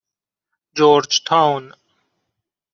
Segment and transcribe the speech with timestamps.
[0.75, 1.63] جورج تاون